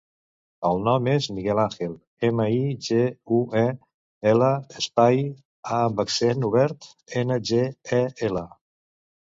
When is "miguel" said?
1.39-1.59